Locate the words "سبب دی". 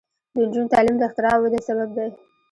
1.67-2.09